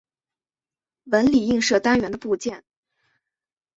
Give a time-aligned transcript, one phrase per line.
[1.03, 2.63] 纹理映射单元的部件。